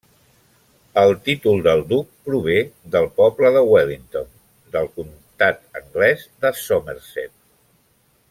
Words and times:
El 1.01 1.11
títol 1.27 1.59
del 1.67 1.81
duc 1.91 2.07
prové 2.29 2.55
del 2.95 3.05
poble 3.21 3.51
de 3.57 3.63
Wellington, 3.73 4.25
del 4.77 4.89
comtat 4.97 5.63
anglès 5.83 6.25
de 6.47 6.55
Somerset. 6.63 7.33